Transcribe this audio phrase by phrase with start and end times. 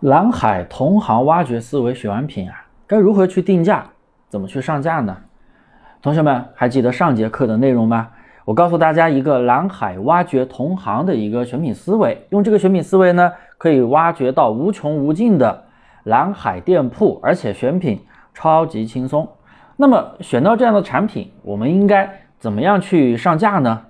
[0.00, 3.82] 蓝海同行挖掘思维选品啊，该如何去定价？
[4.28, 5.16] 怎么去上架呢？
[6.00, 8.10] 同学们还记得上节课的内容吗？
[8.44, 15.64] 我告诉大家一个蓝海挖掘同行的一个选品思维，用这个选品思维呢，可以挖掘到无穷无尽的
[16.04, 18.00] 蓝海店铺，而且选品
[18.32, 19.28] 超级轻松。
[19.76, 22.08] 那么选到这样的产品，我们应该
[22.38, 23.82] 怎么样去上架呢？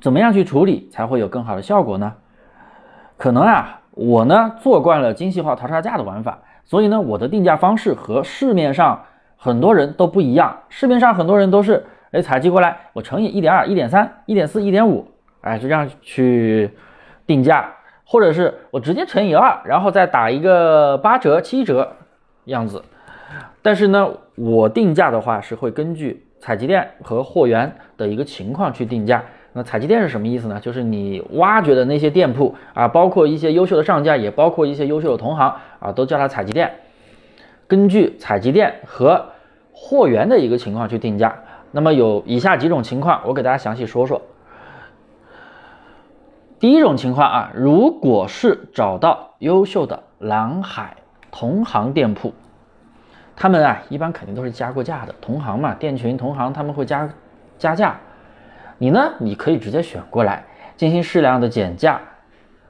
[0.00, 2.14] 怎么样去处理才会有更好的效果呢？
[3.16, 3.78] 可能啊。
[3.94, 9.02] 我呢做惯了精细化淘差价的玩法，所以呢我的定价方式和市面上
[9.36, 10.60] 很多人都不一样。
[10.68, 15.06] 市面上很多人都是，哎，采集过来我乘以一点二、一点三、一点四、一点五，
[15.42, 16.70] 哎，就这样去
[17.26, 17.70] 定价，
[18.04, 21.92] 或者是我直接乘以二，然后再打一个八折、七折
[22.46, 22.82] 样子。
[23.60, 29.22] 但是呢，我定价的话是会根据采集店和货源的一个情况去定价。
[29.54, 30.58] 那采集店是什么意思呢？
[30.60, 36.72] 就是你挖掘的那些店铺啊，包括一些优秀的上家，也包括一些优秀的同行啊，都叫它采集店。
[37.66, 39.26] 根据采集店和
[39.72, 41.36] 货源的一个情况去定价。
[41.70, 44.22] 那么有以下几种情况，我给大家详细说说。
[46.58, 50.96] 第一种情况啊，如果是找到优秀的蓝海
[51.30, 52.32] 同行店铺，
[53.36, 57.10] 他们啊一般肯定都是加过价的，同行嘛，店群同行他们会加
[57.58, 57.98] 加价。
[58.82, 59.12] 你呢？
[59.18, 60.44] 你可以直接选过来
[60.76, 62.00] 进行适量的减价。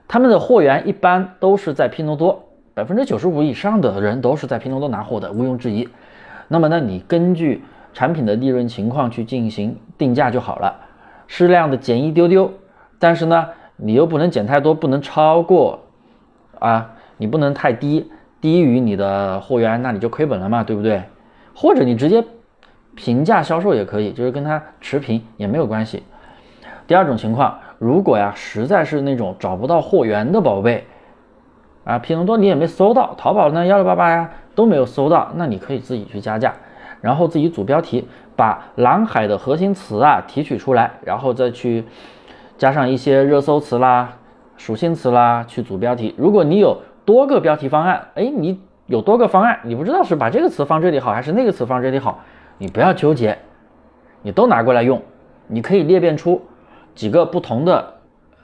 [0.06, 5.88] 他们的货源一般都是在拼多多，百分之九十五以上的人都是在拼多多拿货的，毋庸置疑。
[6.48, 10.76] 那么呢，你根据产品的利润情况去进行定价就好了，
[11.26, 12.52] 适量的减一丢丢。
[12.98, 15.80] 但是呢，你又不能减太多，不能超过
[16.58, 21.04] 啊，你不能太低，低于你的货源，那你就亏本了嘛，对不对？
[21.54, 22.22] 或者你直接。
[22.94, 26.02] 平价销售也可以，就是跟它持平也没有关系。
[26.86, 30.84] 第二种情况，如果呀实在是那种找不到货源的宝贝
[31.84, 36.54] 啊，拼多多你也没搜到，淘宝呢幺六八八呀都没有搜到，那你可以自己去加价，
[37.00, 41.84] 然后自己组标题，把蓝海的核心词啊提取出来，然后再去
[42.58, 44.16] 加上一些热搜词啦、
[44.56, 46.14] 属性词啦去组标题。
[46.18, 52.20] 如果你有多个标题方案，哎，你有多个方案，你不知道是把这个词放这里好，还是那个词放这里好。
[52.58, 53.38] 你不要纠结，
[54.22, 55.02] 你都拿过来用，
[55.46, 56.40] 你可以裂变出
[56.94, 57.94] 几个不同的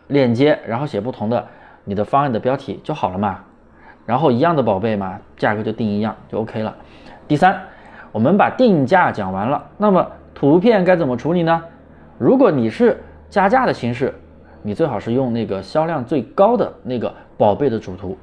[0.09, 1.47] 链接，然后写不同的
[1.85, 3.41] 你的方案的标题就好了嘛。
[4.07, 6.75] 然后一样的宝贝嘛，价格就定一样就 OK 了。
[7.29, 7.61] 第三，
[8.11, 11.63] 我们把定价讲完了，那么图片该怎么处理呢？
[12.17, 14.15] 如果你是加价的形式，
[14.63, 18.17] 你最好是用那个销量最高的那个宝贝的主图，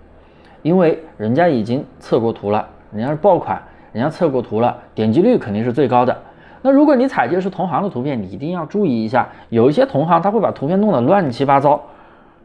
[0.63, 3.61] 因为人家已经测过图了，人家是爆款。
[3.95, 6.13] 人家测过图了，点击率肯定是最高的。
[6.61, 11.81] 那如果你采集的是同行的图片，你一定要注意一下，有一些同行他会把图片弄得乱七八糟，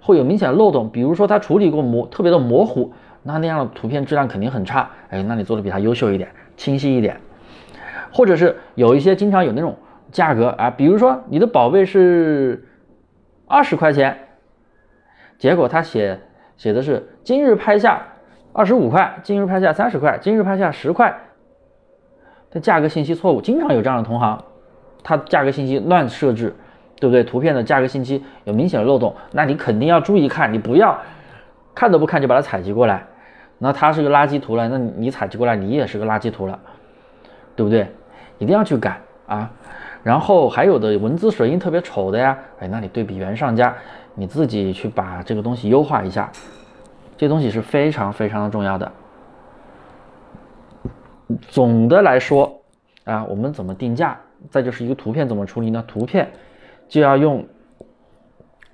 [0.00, 0.88] 会有明显漏洞。
[0.88, 2.93] 比如说他处理过模特别的模糊，
[3.25, 4.88] 那那样的图片质量肯定很差。
[5.09, 7.16] 哎，那你做的比他优秀一点，清晰一点。
[8.12, 9.75] 或者是有一些经常有那种
[10.12, 12.65] 价格啊，比如说你的宝贝是
[13.49, 14.17] 二十块钱，
[15.37, 16.21] 结果他写
[16.56, 18.03] 写的是今日拍下
[18.53, 21.12] 二十五块，今日拍下三十块，今日拍下十块。
[22.50, 24.43] 它价格信息错误，经常有这样的同行，
[25.03, 26.55] 它价格信息乱设置，
[26.99, 27.22] 对不对？
[27.22, 30.99] 图片的价格信息有明显的漏洞，那你肯定要注意看，你不要
[31.75, 33.06] 看都不看就把它采集过来，
[33.59, 36.59] 那它是个垃圾图了，那你采集过来你也是个垃圾图了，
[37.55, 37.87] 对不对？
[38.38, 39.50] 一定要去改啊！
[40.03, 43.75] 然后还有的文字水印特别丑的呀，哎，那你对比原上家，
[44.15, 46.32] 你自己去把这个东西优化一下，
[47.19, 48.91] 这东西是非常非常的重要的。
[51.49, 52.63] 总的来说，
[53.05, 54.19] 啊，我们怎么定价？
[54.51, 55.85] 再就是一个图片怎么处理呢？
[55.87, 56.31] 图片
[56.89, 57.47] 就要用，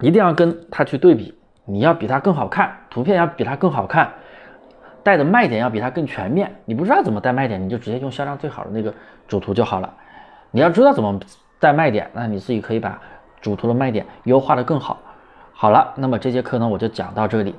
[0.00, 4.12] 一定要跟它去对比，你要比它更好看，图片要比它更好看，
[5.03, 6.55] 带的卖点要比它更全面。
[6.65, 8.94] 你不知道怎么带卖点，你就直接用销量最好的那个
[9.27, 9.93] 主图就好了。
[10.53, 11.19] 你要知道怎么
[11.59, 13.00] 带卖点，那你自己可以把
[13.41, 15.00] 主图的卖点优化的更好。
[15.53, 17.55] 好了，那么这节课呢，我就讲到这里，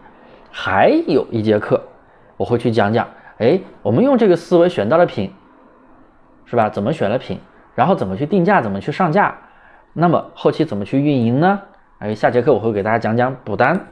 [0.50, 1.84] 还有一节课
[2.38, 3.06] 我会去讲讲。
[3.38, 5.32] 哎，我们用这个思维选到了品，
[6.46, 6.70] 是吧？
[6.70, 7.40] 怎么选了品？
[7.76, 8.62] 然后怎么去定价？
[8.62, 9.36] 怎么去上架？
[9.94, 11.62] 那么后期怎么去运营呢？
[12.00, 13.88] 哎，下节课我会给大家讲讲补单。